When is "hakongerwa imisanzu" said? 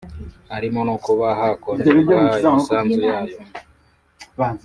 1.39-2.99